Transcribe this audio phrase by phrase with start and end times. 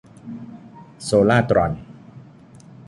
[1.03, 1.71] โซลาร์ตรอน